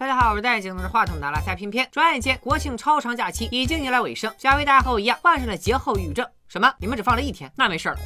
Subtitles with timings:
[0.00, 1.88] 大家好，我是戴眼镜拿着话筒的拉塞偏偏。
[1.90, 6.24] 转眼间，国庆超长假期已经迎来尾声，小薇大家和我一样患上了节后抑郁症。
[6.46, 6.72] 什么？
[6.78, 7.50] 你们只放了一天？
[7.56, 7.96] 那没事了。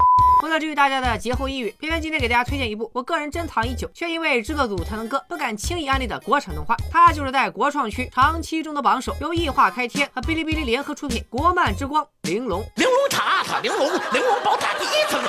[0.42, 6.74] 为了治愈大家的节后抑郁，偏偏今天给大家推荐一部我个人珍藏已久，却因为制作组才能哥不敢轻易安利的国产动画。
[6.90, 12.62] 它就是在国创区长期中的榜首，由异化开天和哔哩哔哩联合出品，国漫之光《玲珑》。
[12.77, 15.20] 玲珑塔塔玲珑，玲珑宝塔第一层。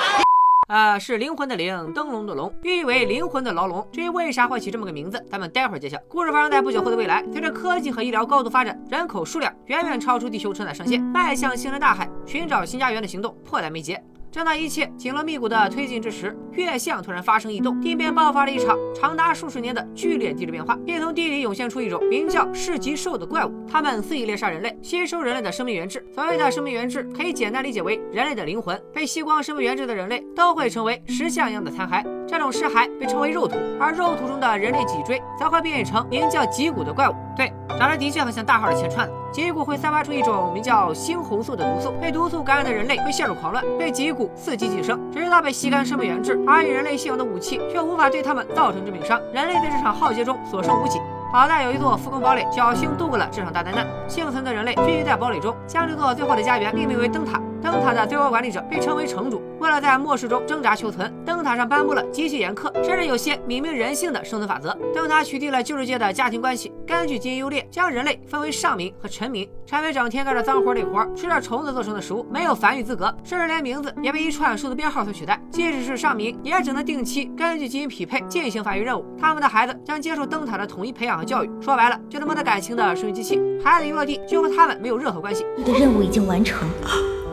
[0.67, 3.87] 呃，是灵魂的灵，灯笼的笼，寓意为灵魂的牢笼。
[3.91, 5.97] 至于为啥会起这么个名字，咱们待会儿揭晓。
[6.07, 14.01] 故事发生在不久后的未来，随着科技和医疗高度发展，人口数量远远超出地球承载上限，迈向星辰大海寻找新家园的行动迫在眉睫。
[14.33, 23.53] 正当一切紧锣密鼓的推进之时，月相突然发生异动，地面爆发了一场长达数十年的剧烈地质变化，并从地里涌现出一种名叫噬极兽的怪物。
[23.71, 26.03] 它们肆意猎杀人类，吸收人类的生命原质。
[26.15, 28.81] 所谓的生命原质，可以简单理解为人类的灵魂。
[28.91, 32.03] 被吸光生命原质的人类，都会成为石像一样的残骸。
[32.27, 37.13] 这种尸骸被称为肉土，而肉土中的人类脊椎则会变异成名叫脊骨的怪物。
[37.37, 39.13] 对，长得的确很像大号的前串子。
[39.33, 46.39] 脊骨会散发出一种名叫猩红素的毒素，被毒素感染的人类会陷入狂乱，被脊骨伺机寄生，直到被吸干生命原质。
[46.45, 50.99] 而与人类现有的武器却无法对他们造成致命伤，人类在这场浩劫中所剩无几。
[51.31, 53.87] 好在有一座复工堡垒，侥幸度过了这场大灾难。
[54.07, 57.41] 幸存的人类聚集在堡垒中，将这座最后的家园命名为灯塔。
[57.59, 59.41] 灯塔的最高管理者被称为城主。
[59.63, 64.77] 为了在末世中挣扎求存，灯塔上颁布了极其严苛，甚至有些泯灭人性的生存法则。
[64.93, 69.49] 灯塔取缔了旧世界的家庭关系，根据基因优劣，将人类分为上民和臣民。
[69.65, 75.41] 臣民整天干着脏活累活，吃着虫子做成的食物，没有繁育资格，甚至连名字也被一串数字编号所取代。
[75.49, 79.05] 即使是上民，也只能定期根据基因匹配进行繁育任务。
[79.17, 81.49] 他们的孩子将接受灯塔的统一培养和教育。
[81.61, 83.39] 说白了，就是没得感情的生育机器。
[83.63, 85.45] 孩子一落地，就和他们没有任何关系。
[85.55, 86.67] 你的任务已经完成。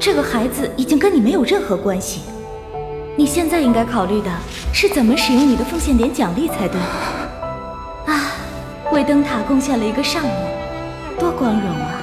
[0.00, 2.22] 这个孩子已经跟你没有任何关系，
[3.18, 4.30] 你现在应该考虑的
[4.72, 6.80] 是怎么使用你的奉献点奖励才对。
[8.06, 8.32] 啊，
[8.92, 10.30] 为灯塔贡献了一个上午，
[11.18, 12.00] 多光荣啊！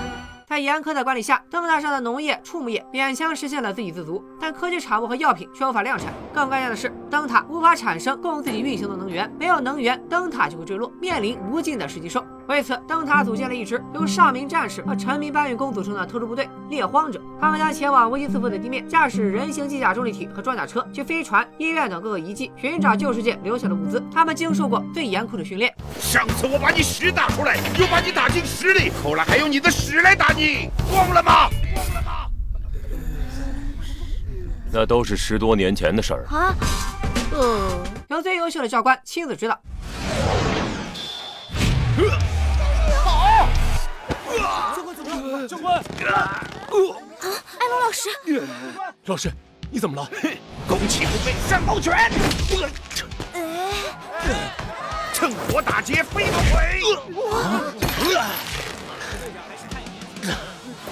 [0.48, 6.14] 在严苛的管理下，灯塔上的农业、畜牧业勉强实现了自给自足，但科技产物和药品却无法量产。
[6.32, 12.24] 更关键的是，灯塔无法产生供自己运行的能源，没有能源，灯塔就会坠落，面临无尽的噬级兽。
[12.48, 17.22] 为此，灯塔组建了一支由上名战士和臣民搬运工组成的特殊部队——猎荒者。
[17.42, 24.02] 他们将前往危机四伏的地面，驾驶人形机甲重力体和装甲车，去飞船、医院等各个遗迹寻找旧世界留下的物资。
[24.14, 25.74] 他们经受过最严酷的训练。
[26.00, 31.50] 上次我把你屎打出来，又把你打进屎里，后来还用你的屎来打你，忘了吗？
[31.76, 32.12] 忘了吗？
[34.72, 36.56] 那都是十多年前的事儿啊。
[37.34, 39.60] 呃，由最优秀的教官亲自指导。
[45.46, 48.10] 教官，啊，艾龙老师，
[49.06, 49.30] 老师，
[49.70, 50.10] 你怎么了？
[50.68, 52.10] 攻其不备，善抱拳。
[55.14, 56.82] 趁火打劫，飞毛腿。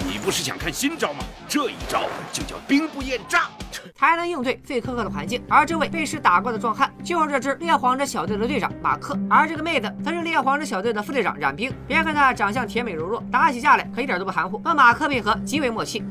[0.00, 1.24] 你不是想看新招吗？
[1.48, 3.48] 这一招就叫兵不厌诈。
[3.98, 5.42] 才能应对最苛刻的环境。
[5.48, 9.18] 而这位被屎打过的壮汉，就是这支猎黄者小队的队长马克。
[9.28, 11.72] 而这个妹子，则是猎黄者小队的副队长冉冰。
[11.86, 16.04] 别看她长相甜美柔弱，打起架来可一点都不含糊，和马克配合极为默契。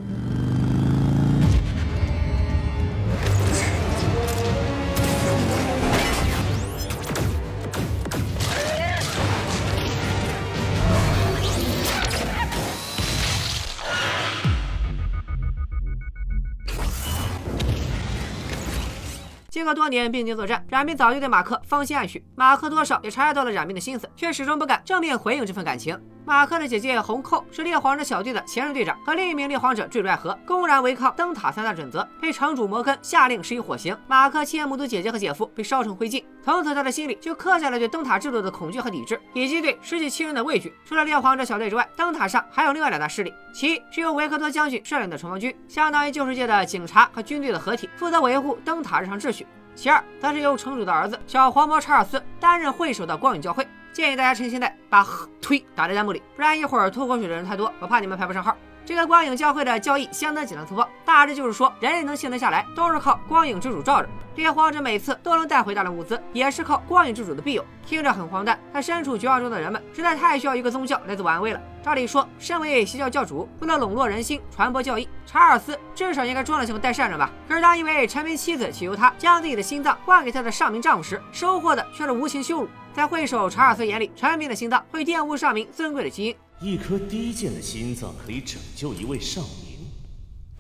[19.66, 22.24] 经过多年并肩作战，冉冰早就对马克芳心暗许。
[22.36, 26.00] 马克多少也察觉到了冉冰的心思，却始终不敢正面回应这份感情。
[26.24, 33.98] 马克的姐姐红扣是猎皇者小队的前任队长，和另一名猎皇者坠入爱河，公然违抗灯塔三大准则，被城主摩根下令施以火刑。
[34.08, 40.72] 马克亲眼目睹姐姐和姐夫被烧成灰烬，从此他的心里就刻下了对灯塔制度的恐惧和抵制，以及对失去亲人的畏惧。
[40.84, 49.46] 除了猎皇者小队之外，灯塔上还有另外两大势力，其一是由维克多将军率领的城防军，相当于旧世界的警察和军队的合体，负责维护灯塔日常秩序。
[49.76, 53.68] 其二，则是由城主的儿子小黄毛查尔斯担任会首的光影教会。
[53.92, 58.56] 建议大家趁现在把“呵推”打在弹幕里，不然一会儿吐口水的人太多，我怕你们排不上号。
[58.86, 64.08] 这个光影教会的教义相当简单粗暴，大致就是说，人类能幸存下来，都是靠光影之主罩着。
[64.36, 67.66] 猎荒者每次都能带回大量物资，也是靠光影之主的庇佑。
[67.84, 71.60] 听着很荒诞，但身处绝望中的人们实在太需要一个宗教来自我安慰了。
[71.82, 77.32] 照理说，身为邪教教主，为了笼络人心、传播教义，查尔斯至少应该装得像个代善人吧？
[77.48, 82.68] 可是当一位臣民妻子祈求他将自己的心脏换给他的上民丈夫时，收获的却是无情羞辱。
[82.94, 86.36] 在会首查尔斯眼里，臣民的心脏会玷污上民尊贵的基因。
[86.62, 89.88] 一颗低贱的心脏可以拯救一位上民，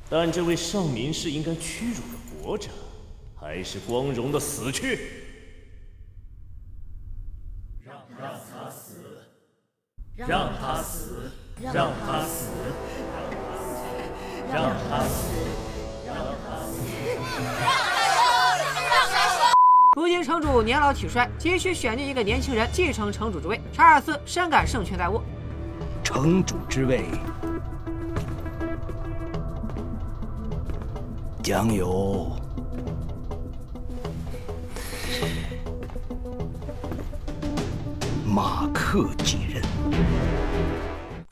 [0.09, 2.69] 但这位上民是应该屈辱的活着，
[3.33, 5.23] 还是光荣的死去？
[7.83, 9.21] 让让他死，
[10.15, 11.31] 让他死，
[11.61, 12.49] 让他死，
[14.51, 15.29] 让他死，
[16.05, 16.15] 让
[16.45, 16.81] 他死。
[19.95, 23.61] 如今城主年老体衰，急需选定一个年轻人继承城主之位。
[23.71, 25.23] 查尔斯深感胜券在握，
[26.15, 27.03] 城主之位
[31.43, 32.31] 将由
[38.25, 39.61] 马克继任。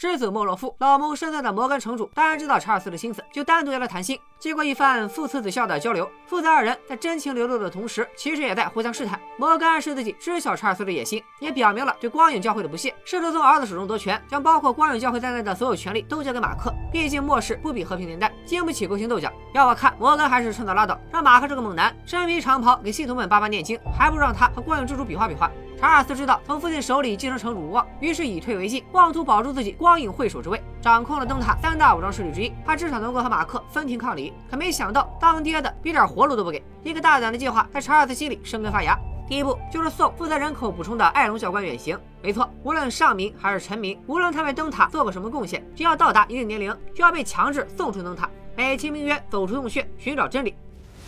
[0.04, 4.20] 知子莫若父，老谋深算的摩根城主当然知道查尔斯的心思，就单独约了谈心。
[4.38, 9.18] 经过一番父慈子孝的交流，父子二人在真情流露的同时，其实也在互相试探。
[9.38, 16.74] 摩根暗示自己知晓查尔斯的野心，也表明了对光影教会的不屑，试图从儿子手中夺权，将包括光影教会在内的所有权力都交给马克。
[16.92, 19.32] 毕竟末世不比和平年代，经不起勾心斗角。
[19.54, 25.50] 要我看，摩根还是趁早拉倒，让马克这个猛男身披长袍给信徒们叭叭念经，还不如让他和光影之主比划比划。
[25.80, 34.34] 查尔斯知道从父亲手里继承城主无望，于是以退为进，妄图保住自己光影会首之位，掌控了灯塔三大武装势力之一，他至少能够和马克分庭抗礼。
[34.50, 35.10] 可没想到。
[35.20, 38.98] 当爹的比点活路都不给，一个大胆的计划在查尔斯心里生根发芽。
[39.28, 41.98] 第一步就是送负责人口补充的艾隆教官远行。
[42.22, 48.30] 没错，无论上民还是臣民，无论他为灯塔做过什么贡献，只要到达一定年龄，就要被强制送出灯塔。
[48.56, 50.54] 美其名曰走出洞穴，寻找真理。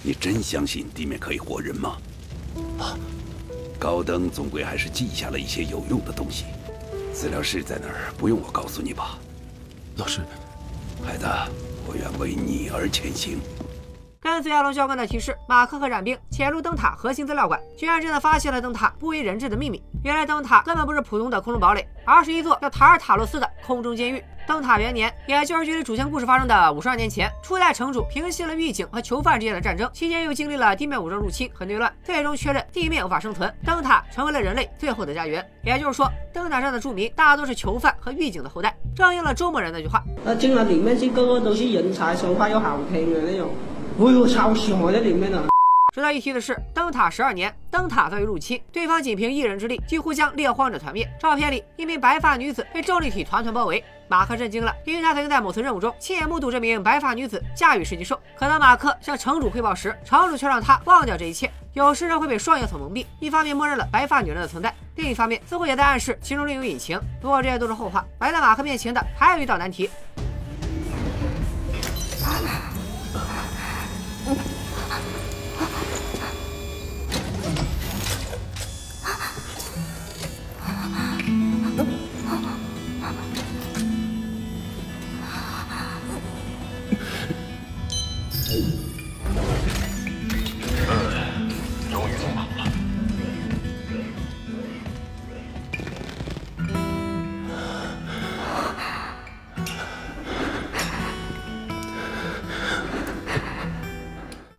[0.01, 1.97] 你真相信地面可以活人吗？
[2.79, 2.95] 啊，
[3.79, 6.45] 高登总归还是记下了一些有用的东西。
[7.13, 8.13] 资料室在哪儿？
[8.17, 9.17] 不用我告诉你吧。
[9.97, 10.21] 老师，
[11.05, 11.25] 孩子，
[11.87, 13.39] 我愿为你而前行。
[14.25, 19.79] 跟随亚龙教官的提示，马克和冉冰潜入灯塔核心资料馆，居然真的发现了灯塔不为人知的秘密。
[20.03, 24.23] 原来灯塔根本不是普通的空中堡垒，而是一座叫塔尔塔洛斯的空中监狱。
[24.47, 35.47] 灯塔元年，也就是距离主线故事发生的五十二年前，初代城主平息了狱警和囚犯之间的战争，期间又经历了地面武装入侵和内乱，最终确认地面无法生存，灯塔成为了人类最后的家园。
[35.63, 43.49] 也就是说，灯塔上的住民大多是囚犯和狱警的后代，正应了周某人那句话：那，进了里面，去个个都是人才，说话又好听的那种。
[43.97, 44.81] 哎呦，超凶！
[44.81, 45.41] 我在里面呢。
[45.93, 51.09] 值得一提的是，灯塔十二年，灯塔遭遇入侵，对方仅凭一人之力，几乎将猎荒者团灭。
[51.17, 58.19] 照片里，一名白发女子被重力体团团包围，马克震惊了，因为他曾经在某次任务中亲眼目睹这名白发女子驾驭十级兽。
[58.37, 61.49] 可当马克向城主汇报时，城主却让他忘掉这一切。
[61.71, 66.99] 有时人会被双眼所蒙蔽，一方面默认了白发女人的存在，另一方面似乎也在暗示其中另有隐情。
[67.21, 69.89] 不过这些都是后话，摆在马克面前的还有一道难题。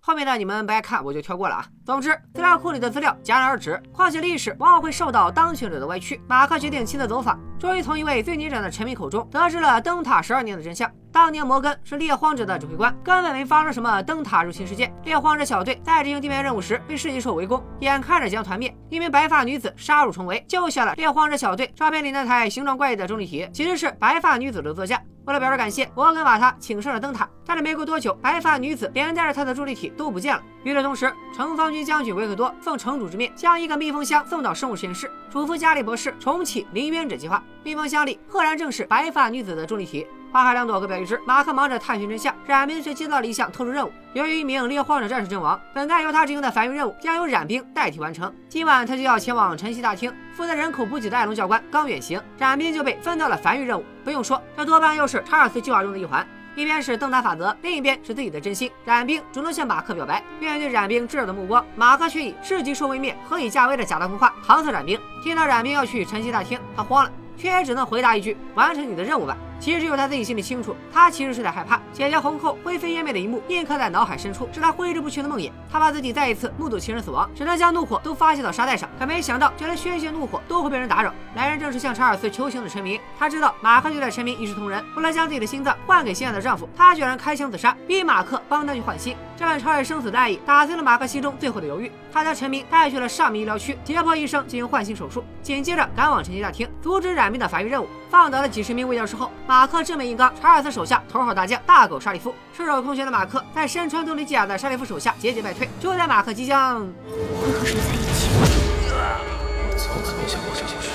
[0.01, 1.76] 后面的你们不爱看，我就跳过了啊。
[1.87, 3.81] 总之，资料库里的资料戛然而止。
[3.93, 6.21] 况且历史往往会受到当权者的歪曲。
[6.27, 10.91] 马克决定亲自走访，终于从一位最年长的臣民口中得知了灯塔十二年的真相。
[11.13, 14.93] 当年摩根是猎荒者的指挥官，根本没发生什么灯塔入侵事件。
[15.05, 21.73] 猎荒者小队在执行地面任务时被世纪兽围攻，眼看着将团灭，一名白发女子杀入重围，救下了猎荒者小队。
[21.77, 25.01] 照片里那台形状怪异的重力体其实是白发女子的座驾。
[25.25, 27.29] 为了表示感谢，摩根把她请上了灯塔。
[27.45, 30.43] 但是没过多久，白发女子连带着她的重力体都不见了。
[30.63, 37.43] 与此同时，城防军将军维克多奉城主之命，将一个密封箱送到生物实验室，嘱咐加里博士重启临渊者计划。
[37.63, 40.07] 密封箱里赫然正是白发女子的重力体。
[40.33, 41.21] 花海两朵，各表一枝。
[41.27, 43.93] 马克忙着探寻真相，冉冰却接到了一项特殊任务。
[44.15, 48.33] 由于一名猎荒者战士阵亡，本该由他执行的繁育任务将由冉冰代替完成。
[48.49, 53.85] 今晚他就要前往晨曦大厅，负责人口补给的艾隆教官刚远行，冉冰就被分到了繁育任务。
[54.03, 56.27] 不用说，这多半又是查尔斯计划中的一环。
[56.57, 58.71] 一边是灯塔法则，另一边是自己的真心。
[58.87, 64.99] 冉冰主动向马克表白，面对冉冰炙热的目光，马克却以世纪兽未灭，何以价微的假大空话搪塞冉冰。
[65.23, 75.51] 听到冉冰要去晨曦大厅，他慌了，却也只能回答一句：“完成你的任务吧。”其实只有他自己心里清楚，他其实是在害怕姐姐红后灰飞烟灭的一幕印刻在脑海深处，是他挥之不去的梦魇。
[75.71, 78.89] 他怕自己再一次目睹亲人死亡，只能将怒火都发泄到沙袋上。
[78.99, 81.13] 可没想到，就连宣泄怒火都会被人打扰。
[81.35, 83.01] 来人正是向查尔斯求情的陈明。
[83.19, 89.17] 他知道马克对待陈明一视同仁，为了将自己的心脏换给心爱的丈夫，他居然开枪自杀，逼马克帮他去换心。
[89.37, 91.91] 这份超越生死的爱意，打碎了马克心中最后的犹豫。
[92.13, 97.87] 他将陈明带去了上面医疗区，解剖医生进行换心手术，紧接着赶往陈曦大厅，阻止染病的繁育任务。
[98.11, 102.35] 放倒了几十名卫教士后，马克正面硬刚查尔斯手下头号大将大狗沙利夫。
[102.57, 105.69] 赤手空拳的马克在身穿多利基亚的沙利夫手下节节败退。
[105.81, 108.29] 就在马克即将会和谁在一起？
[108.39, 110.91] 我从来没想过这件事。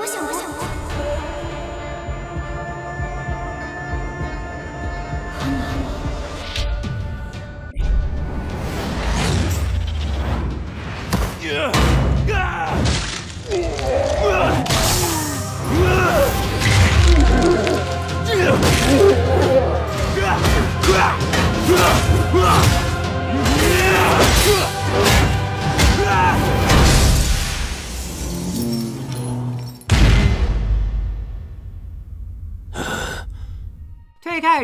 [0.00, 0.24] 我想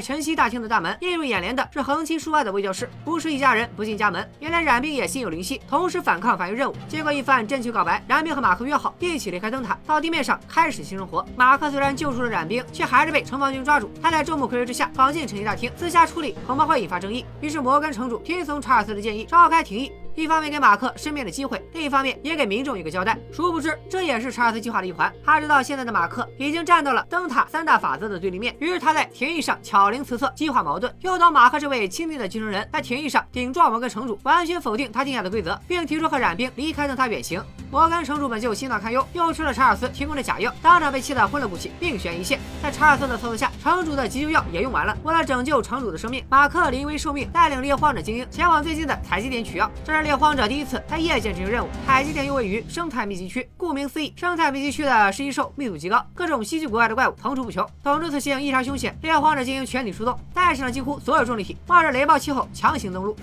[0.04, 2.90] 晨曦大厅的大门，映入眼帘的是横七竖八的魏教室。
[3.06, 3.66] 不是一家人。
[3.74, 6.76] 不进家门，原来冉冰也心有灵犀，同时反抗繁育任务。
[6.86, 11.24] 经过一番真情告白，冉冰和马克约好一起离开灯塔，到地面上开始新生活。
[11.38, 13.90] 马克虽然救出了冉冰，却还是被城防军抓住。
[14.02, 17.24] 他在众目睽睽之下闯进晨曦大厅，私下处理恐怕会引发争议。
[17.40, 19.90] 于是摩根城主听从查尔斯的建议，召开庭议。
[20.14, 23.18] 一方面给马克申辩的机会，另一方面也给民众一个交代。
[23.32, 25.12] 殊不知，这也是查尔斯计划的一环。
[25.24, 37.42] 他知道现在的马克已经站到了灯塔三大法则的对立面，于是他在庭议上巧灵辞色，激化矛盾，诱导马克这位亲密的继承人在庭议上顶撞摩根城主，完全否定他定下的规则，并提出和冉冰离开灯塔远行。
[37.70, 42.38] 摩根城主本就心脏堪忧，又吃了查尔斯提供的假药，当场被气得昏了过去，命悬一线。
[42.62, 44.96] 在查尔斯的操作下，城主的急救药也用完了。
[45.02, 49.68] 为了拯救城主的生命，马克临危受命，带领猎荒者精英前往最近的采集点取药。
[49.82, 50.80] 这是猎荒者第一次。
[50.86, 53.48] 在夜间执行任务，采集点又位于生态密集区。
[53.56, 57.66] 顾名思义，生态密集区的食蚁兽密度极高，各种稀奇古怪的怪物层出不穷。
[57.82, 63.16] 总之，此行异常凶险，猎荒者进行全体出动，带上了几乎所有重力体，冒着雷暴气候强行登陆。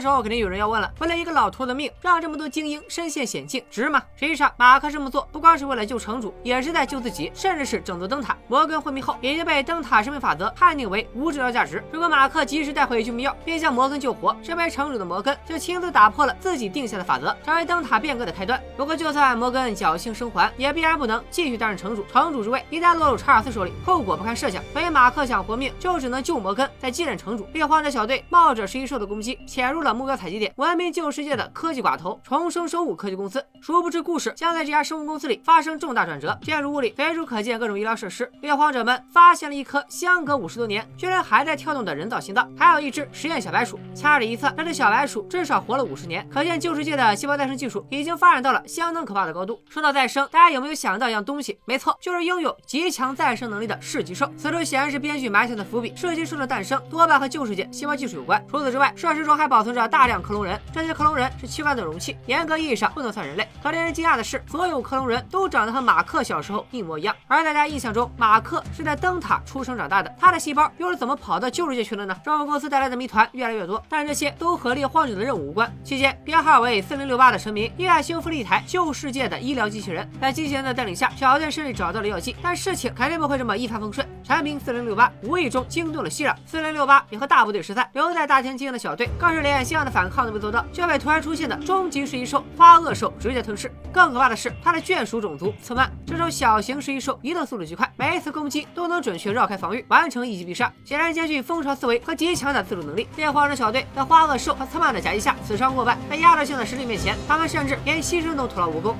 [0.00, 4.02] 时候肯定有人要问了：为了一个老头的命，让这么多精英身陷险境，值吗？
[4.16, 8.36] 实际上，马克这么做不光是为了救城主，也是在救自己，甚至是整座灯塔。
[8.48, 11.82] 摩根昏迷后，已经被灯塔生命法则判定为无治疗价值。
[11.92, 18.60] 如果马克及时带回救命药，并将摩根救活，身为城主的摩根就亲自打破了自己定下的法则，成为灯塔变革的开端。
[18.76, 22.04] 不过，就算摩根侥幸生还，也必然不能继续担任城主。
[22.10, 24.62] 城主之位一旦落入查尔斯手里，后果不堪设想。
[24.72, 27.46] 所以，马克想活命，就只能救摩根，再继任城主。
[27.52, 30.52] 猎荒者小队冒着食蚁兽的攻击，潜入了目标采集点。
[30.56, 36.38] 闻名救世界的科技寡头重生生物科技公司，殊不知故事将在这家生物公司里发生重大转折。
[36.42, 43.78] 建筑物里随处可见各种医疗设施，猎荒者们发现了一颗相隔五十多年居然还在跳动的人造心脏，还有一只实验小白鼠。
[43.94, 49.60] 掐指一算，这只小白鼠至少活了五十年，可见旧世界的细胞再生技术已经发展到了相当可怕的高度。
[49.68, 51.58] 说到再生，大家有没有想到一样东西？
[51.64, 54.30] 没错，就是拥有极强再生能力的噬鸡兽。
[54.36, 58.44] 此处显然是编剧埋下的伏笔，噬鸡兽的诞生多半和旧世界细胞技术有关。
[58.48, 60.60] 除此之外，设施中还保存着大量克隆人。
[60.72, 63.46] 这些克隆人是器官的容器，严格意义上不能算人类。
[63.62, 67.14] 可令人惊讶的是，所有克隆人都长得和马克小时候一模一样。
[67.26, 72.16] 而大家印象中，马克是在灯塔出生长大的，他的细胞又是怎么跑到旧世界去了呢？
[72.24, 75.70] 生物公司带来的谜团越来越多，但这些都和猎荒者的任务无关。
[75.84, 82.36] 期间，编号为四零六八的臣民意外修复了一台旧世界的医疗机器人，在机器人的带领下，小队顺利找到了药剂。
[82.42, 84.06] 但事情肯定不会这么一帆风顺。
[84.30, 93.68] 产品四零六八无意中惊动了息壤，四零六八也和大部队失散，留在大厅经营的小队更是连希望的反抗都没做到，就被突然出现的终极食蚁兽花恶兽直接吞噬。
[93.92, 103.08] 更可怕的是，它的眷属种族刺曼，这种小型食蚁兽移动速度极快，每一次攻击都能准确绕开防御，完成一击必杀，显然兼具蜂巢思维和极强的自主能力。
[103.16, 108.96] 猎荒者小队在花恶兽和刺曼的夹击下死伤过半，在压倒性的实力面前，他们甚至连牺牲都徒劳无功。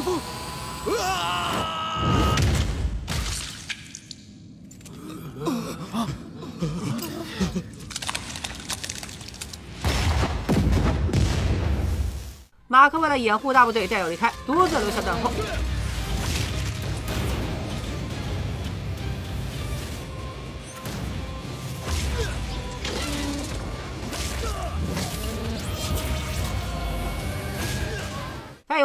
[0.00, 0.18] 清风！
[12.68, 15.30] 马克为了掩护大部队战友离开，独自留下断后。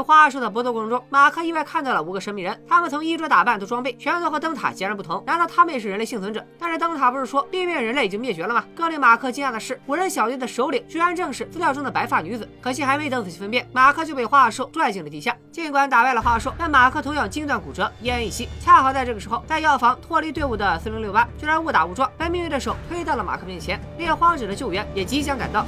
[0.05, 5.23] 花兽的搏斗过程中，马克意外看到了五个神秘人，他们从衣着打扮到装备，全都和灯塔截然不同。
[5.25, 6.45] 难道他们也是人类幸存者？
[6.59, 8.63] 但是灯塔不是说地面人类已经灭绝了吗？
[8.75, 12.47] 更令马克惊讶的是，五人小队的首领居然正是资料中的白发女子。
[12.61, 15.35] 可惜还没等仔细分辨，马克就被花兽拽进了地下。
[15.51, 18.47] 尽管打败了花兽，但马克同样筋断骨折，奄奄一息。
[18.61, 23.81] 恰好在这个时候，在药房脱离队伍的四零六八居然误打误撞，被命运的手推到了马克面前。
[23.97, 25.65] 猎荒者的救援也即将赶到。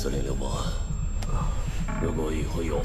[0.00, 0.64] 司令刘伯，
[2.00, 2.80] 如果以后有，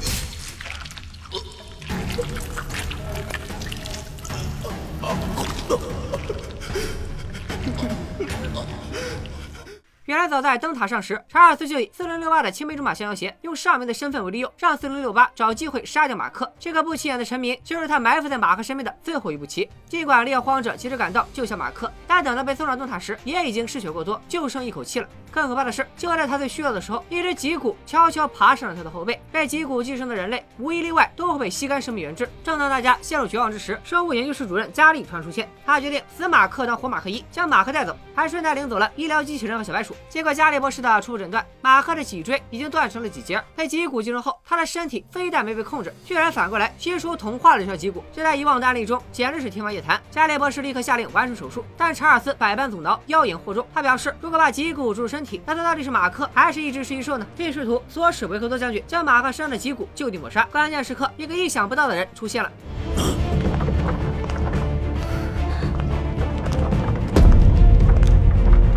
[10.06, 16.52] 原来早在灯塔上时，查尔斯就以四零六八的青梅竹马相要挟，用上面的身份为利诱，让四零六八找机会杀掉马克。
[16.58, 19.66] 这个不起眼的臣民，就是他埋伏在马克身边的最后一步棋。
[19.88, 25.08] 尽管猎荒者及时赶到救下马克，但等到被送上灯塔时，也已经失血过多，就剩一口气了。
[25.30, 29.18] 更可怕的是，就在他最需要的时候，一只脊骨悄悄爬上了他的后背。
[29.32, 32.28] 被脊骨寄生的人类，无一例外都会被吸干生命原质。
[32.44, 39.93] 正当大家陷入绝望之时，生物研究室主任加利突然出现，他决定死马克当活马克一，将马克带走，还顺带领走了医疗机器人和小白鼠。
[40.08, 43.42] 经过加利博士的初步诊断，马克的脊椎已经断成了几节。
[43.54, 48.02] 被脊骨击中后，他的身体非但没被控制，居然反过来吸收同化了这条脊骨。
[48.14, 50.00] 这在以往的案例中简直是天方夜谭。
[50.10, 53.66] 加利博士立刻下令完成手术，但查尔斯百般阻挠，妖言惑众。
[53.74, 56.04] 他表示，如果把脊骨注入身体，那他到底是马。
[56.14, 57.26] 克还是一只食蚁兽呢？
[57.36, 60.46] 并试图唆使维克多将军将马克身上的脊骨就地抹杀。
[60.52, 62.52] 关键时刻，一个意想不到的人出现了。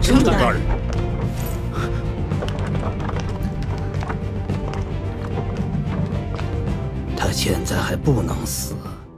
[0.01, 0.61] 程大人，
[7.17, 8.75] 他现在还不能死。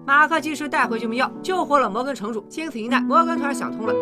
[0.07, 2.43] 马克及时带回救命药，救活了摩根城主。
[2.49, 3.93] 经此一难，摩根突然想通了，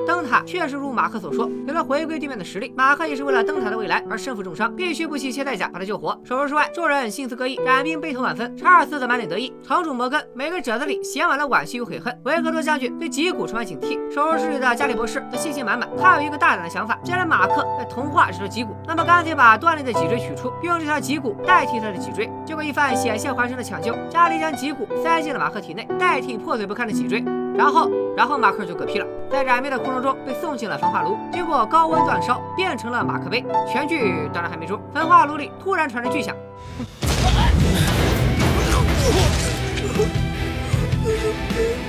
[0.45, 2.73] 确实如马克所说，有了回归地面的实力。
[2.75, 6.17] 马克也是为了灯塔的未来而身负重伤，必须不惜一切代价把他救活。
[6.23, 8.55] 手术室外，众人心思各异，冉兵悲痛万分。
[8.55, 12.17] 查尔斯则满脸得意，城主摩根每个褶子里写满了惋惜与悔恨。
[12.23, 15.89] 维克多将军对脊骨充满警惕，手术室里的加里博士则信心满满。
[16.01, 22.29] 他有一个大胆的想法，既然马克在同化这条脊骨，那么干脆把断裂的脊椎取出，用这条脊骨代替他的脊椎。
[22.45, 26.77] 经过一番险些还生的抢救，加里将脊骨塞进了马克体内，代替破碎不。
[26.77, 27.23] 堪的脊椎，
[27.57, 33.43] 然后，然后马克就嗝屁了，在燃灭的过程中被送进了焚化炉，经过高温煅烧，变成了马克杯。
[33.67, 36.35] 全剧当然还没终，焚化炉里突然传来巨响。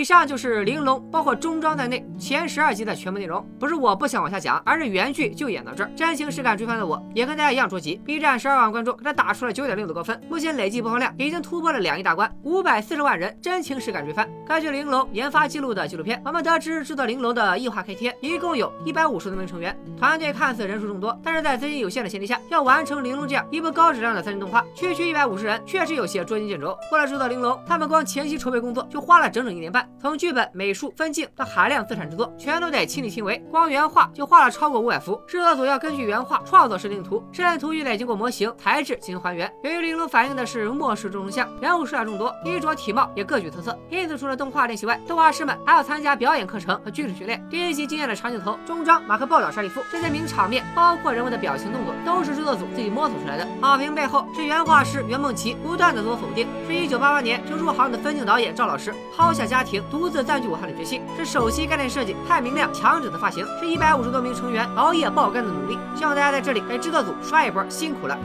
[0.00, 2.02] 以上就是《玲珑》包括中装在内。
[2.20, 3.44] 前十二集的全部内容。
[3.58, 5.90] 不是我不想往下讲，而是原剧就演到这儿。
[5.96, 7.96] 真情实感追番的我，也跟大家一样着急。
[8.04, 14.28] B 站十二万观众给他打出了九点六的高分，目前累计播放量已经突破了两亿大关，五百四十万人真情实感追番。
[14.46, 26.76] 根据《玲珑》研发记录的纪录片，我们得知制作《玲珑》的异化开贴一共有一百五十多名成员，团队看似人数众多，但是在资金有限的前提下，要完成《玲珑》这样一部高质量的三 D 动画，区区一百五十人确实有些捉襟见肘。
[26.90, 30.70] 为了制作《玲珑》，他们光前期筹备工作就花了整整一年半，从剧本、美。
[30.72, 33.38] 术分镜到海量自产制作，全都得亲力亲为。
[33.50, 35.22] 光原画就画了超过五百幅。
[35.26, 39.50] 制作组要根据原画创作设定图，设定图又得经过模型材质进行还原。
[39.62, 47.42] 由于玲珑反映的是末世众生相，人物数量众多，衣着体貌也各具特色，因此除了动画练习外，动画师们还要参加表演课程和军事训练。
[47.48, 53.46] 第一集惊艳的长镜头，终章马克暴打沙利夫，这些名场面，包括人物的表情动作，都是制作组自己摸索出来的。
[53.62, 61.30] 好评背后是原画师袁梦琪不断的自我否定，是一九八八年就入行的分镜导演赵老师抛下家庭，独自暂居武汉的决心，是。
[61.30, 65.78] 首席概念师设计太明亮强者的发型，是一百五十多名成员熬夜爆肝的努力。
[65.94, 68.16] 希望大家在这里给制作组刷一波，辛苦了。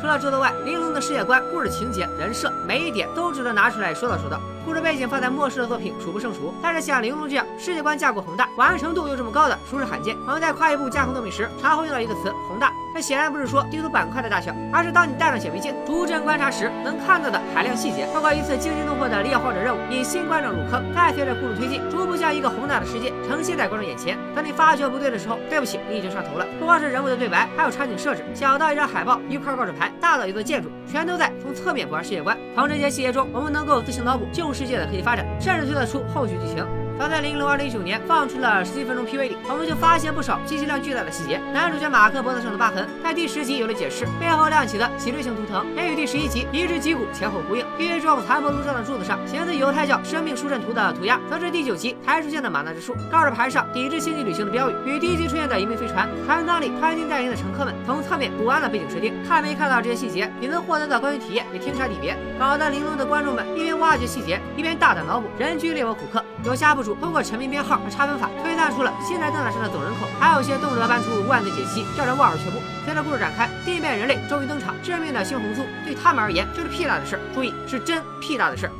[0.00, 4.40] 除了制作外，玲珑的世界观、故事情节、人设，每一点都值得拿出来说道说道。
[4.64, 10.16] 故事背景放在末世的作品数不胜数，但是像《玲珑》这样世界观架构宏大、完成度又这么高的，属实罕见。
[10.26, 18.06] 我们在夸一部架空作品时，常会用到一个词“宏大”，这显然不是说地图板块的大小，而是当你戴上显微镜，逐帧观察时能看到的海量细节。
[18.12, 24.16] 通过一次惊心动魄的猎荒者任务，引新观众入坑，再随着故事推进，逐步将一个宏大的世界呈现在观众眼前。
[24.34, 26.46] 当你发觉不对的时候，对不起，你已经上头了。
[26.60, 32.36] 不光是人物的对白，还有场景设置，小到一张海报、一块告示牌，大到一座建筑，全都在从侧面补完世界观。
[32.54, 35.26] 从这些细节中，我们能够自行脑补旧世界的科技发展。
[35.40, 36.81] 甚至推断出后续剧情。
[36.98, 41.40] 早在《玲珑》二零一九年放出了十七分钟 PV 里，我们就发现不少信息量巨大的细节。
[41.52, 47.64] 男主角马克脖子上的疤痕，在第十集有了解释，背后亮起的脊椎性图腾，也与第十一集移植脊骨前后呼应。
[47.78, 52.94] PV 中残破路上的柱子上，形似犹太教生命树阵图的涂鸦，则是第九集才出现的玛纳之树。
[53.10, 59.12] 告示牌上抵制星际旅行的标语，与第一集出现的移民飞船，船舱里穿金戴银的乘客们，从侧面补完了背景设定。
[59.26, 62.16] 看没看到这些细节，你能获得的观影体验也天差地别。
[62.38, 66.22] 搞得《玲珑》的观众们一边挖掘细节，一边大胆脑补人均猎魔虎克。
[66.44, 72.58] 有下部通过臣民编号和差分法推算出了新来灯塔上的总人口，还有些动辄搬出万字解析，叫人望而却步。
[72.84, 78.66] 随着故事展开，地面人类终于登场，致命的猩红素对他们而言就是屁大的事，注意是真屁大的事。
[78.66, 78.72] 儿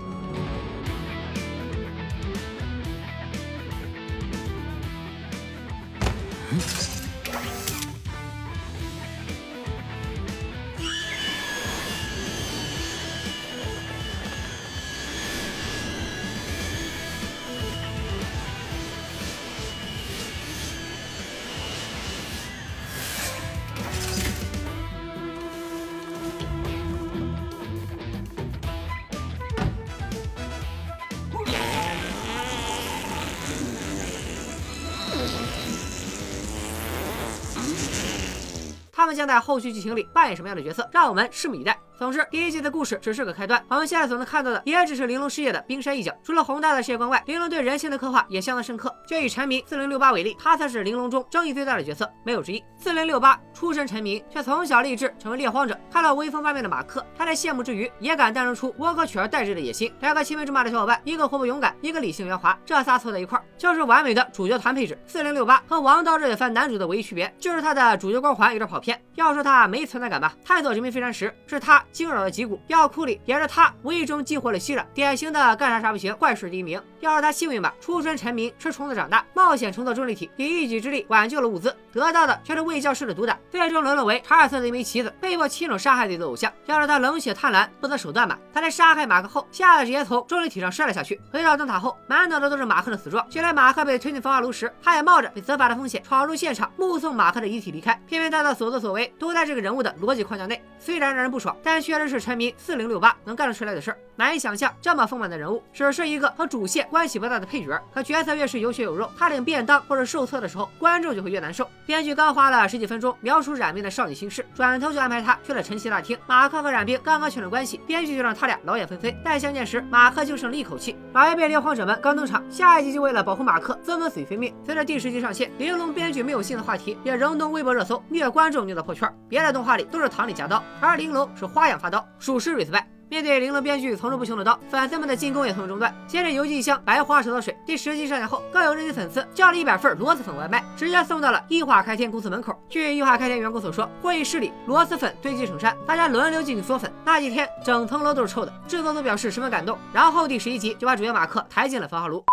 [39.12, 41.78] 们将在后续剧情里扮演什么样的角色，让我们拭目以待。
[42.02, 46.12] 总之，第一季的故事只是个开端，我们现在所能看到的也只是玲珑事业的冰山一角。
[46.24, 48.92] 除了宏大的世界观外，玲珑对人性的刻画也相当深刻。
[49.06, 52.60] 就以陈明四零六八为例，他才是玲珑中争议最大的角色，没有之一。
[52.76, 55.78] 四零六八出身陈明，却从小立志成为猎荒者。
[55.92, 59.94] 看到威风八面的马克，他在羡慕之余，也敢诞生出我可取而代之的野心。
[60.00, 64.98] 两个青梅竹马的小伙伴，一个活泼勇敢，一个理性圆滑，这仨凑在一块儿，就是完美的主角团配置。
[65.06, 69.00] 四零六八和王道热血番男主的唯一区别，就是他的主角光环有点跑偏。
[69.14, 72.60] 要说他没存在感吧，探索殖民飞船时是他惊扰了吉古。
[72.66, 76.82] 药库里沿着他无意中激活了息染，典型的干啥啥不行，怪事第一名。
[77.02, 86.52] 要是他幸运吧，出身臣民，吃虫子长大，冒险重做重力体，以一己之力挽救了物资，得到的却是卫教师的毒打，最终沦落为查尔斯的一枚棋子，被迫亲手杀害自己的偶像。
[86.66, 91.20] 要是他冷血贪婪，不择手段吧，他在杀害马克后，吓得直接从重力体上摔了下去。
[91.32, 93.28] 回到灯塔后，满脑子都是马克的死状。
[93.28, 98.00] 就连马克被推进焚化炉时，他也冒着被责罚的风险闯入现场，目送马克的遗体离开。
[98.06, 103.16] 偏偏他的所作所为都在这个人物的逻辑框架内，虽然让人不爽，但确实是臣民四零六八。
[103.24, 107.80] 能干得出来的事儿，难以想象这么丰满的人物，只是一个和主线关系不大的配角。
[107.92, 111.66] 可角色越是有血有肉，他领便当或者受挫的时候，观众就会越难受。
[111.86, 116.18] 编剧刚花了十几分钟描述冉冰的少女心事，转头就安排他去了晨曦大厅。
[116.26, 119.10] 马克和冉冰刚刚确认关系，编剧就让他俩老眼纷飞。
[119.24, 120.94] 待相见时，马克就剩了一口气。
[121.14, 124.54] 老一辈猎荒者们刚登场，下一集就为了保护马克，纷纷死于非命。
[124.62, 129.10] 随着第十集上线，玲珑编剧没有新的话题，也仍登微博热搜，虐观众虐到破圈。
[129.30, 132.84] 别的动画里都是糖里夹刀，而玲珑是花样发刀，属实 respect。
[133.12, 135.94] 面对玲珑编剧层出不穷的刀，粉丝们的进攻也从中断。
[136.06, 142.58] 接着邮寄一箱白花蛇的水，第十集上线后，更有热心粉丝叫了一百份螺蛳粉外卖，直接送到了异化开天公司门口。
[142.70, 146.90] 据异化开天员工所说，会议室里螺蛳粉堆积成山，大家轮流进去嗦粉。
[147.04, 148.52] 那几天，整层楼都是臭的。
[148.66, 149.78] 制作组表示十分感动。
[149.92, 152.24] 然后第十一集就把主角马克抬进了焚化炉。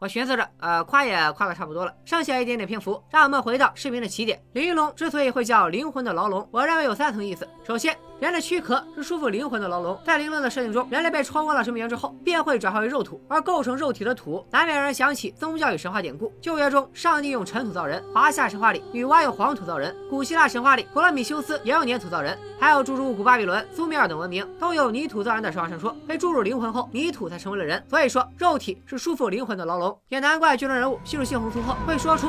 [0.00, 4.42] 我寻思着，呃，夸也夸的差不多了，剩下一点点篇幅，让我们回到视频的起点。
[4.54, 7.46] 玲珑之所以会叫灵魂的牢笼，我认为有三层意思。
[7.64, 16.32] 首先，人的躯壳是束缚灵魂的牢笼，在灵论的设定中，人类被冲光了生命源之后，便会转化为肉土，而构成肉体的土，难免让人想起宗教与神话典故。
[16.40, 25.92] 旧约中，上帝用尘土造人；华夏神话里，女娲用黄土造人；古希腊神话里，普罗米修斯也用粘土造人，还有诸如古巴比伦、苏美尔等文明，都有泥土造人的神话传说。
[26.06, 27.84] 被注入灵魂后，泥土才成为了人。
[27.90, 32.28] 所以说，肉体是束缚灵魂的牢笼，也难怪剧中人物进入猩红族后会说出。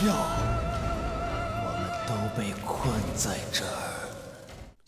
[0.00, 0.14] 笑，
[1.64, 3.97] 我们都被困在这儿。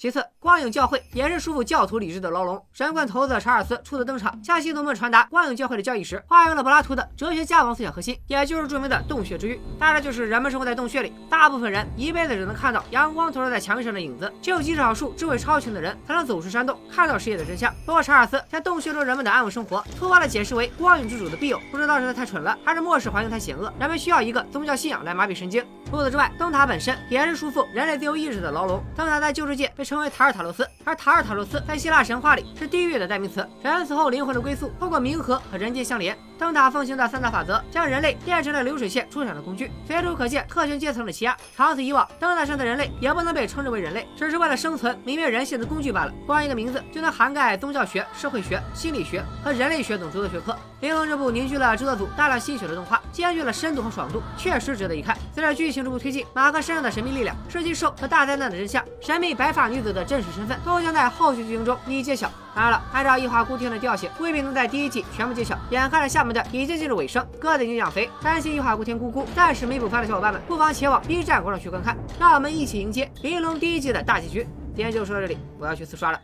[0.00, 2.64] 其次，光影教会也是束缚教徒理智的牢笼。
[2.72, 9.60] 神棍头子查尔斯初次登场，向信徒们传达光影教会的教义时，化用了柏拉图的哲学家王思想核心，也就是著名的洞穴之狱。
[9.78, 17.70] 大概就是人们生活在洞穴里，大部分人一辈子只能看到阳光投射在墙壁上的影子，只有极少数智慧超群的人才能走出山洞，看到世界的真相。
[17.84, 25.62] 不过查尔斯在洞穴中人们的安稳生活，突发的解释为光影之主的庇佑，不知道是他太蠢了，还是末世环境太险恶，人们需要一个宗教信仰来麻痹神经。
[25.90, 28.80] 除此之外，灯塔本身也是束缚人类自由意志的牢笼。
[28.96, 36.16] 灯塔在旧世界被称为塔尔塔洛斯，而塔尔塔洛斯在希腊神话里是地狱的代名词，人死后灵魂的归宿通过冥河和人间相连。
[36.40, 41.36] 灯塔奉行的三大法则，将人类变成了流水线出产的工具，随处可见特权阶层的欺压。
[41.54, 46.12] 长此以往，灯塔上的人类也不能被称之为人类，只是为了生存泯灭人性的工具罢了。
[46.26, 50.56] 光一个名字就能涵盖宗教学、社会学、心理学和人类学等诸多学科。
[50.80, 55.14] 玲珑这部凝聚了制作组大量心血的动画，兼具了深度和爽度，确实值得一看。
[55.34, 62.32] 随着剧情逐步推进，马克身上的神秘力量、世纪兽和大灾难的真相、神秘白发女子的真实身份，都将在后续剧情中一一揭晓。
[62.54, 65.56] 当然了，按照异化孤天的调性，未必能在第一季全部揭晓。
[65.70, 71.96] 眼看着下面的已经进入尾声，鸽子已经养肥，担心异化孤天咕咕暂时没补番的小伙伴们，不妨前往 B 站观众区观看。
[72.18, 74.46] 让我们一起迎接《玲珑》第一季的大结局。
[74.74, 76.20] 今天就说到这里，我要去四刷了，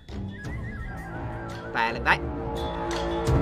[1.73, 3.36] 拜了个拜。